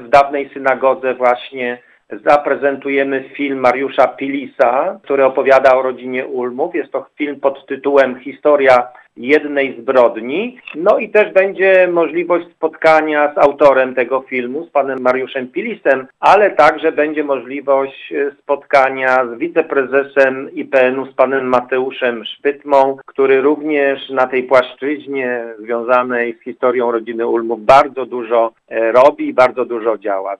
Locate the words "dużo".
28.06-28.52, 29.64-29.98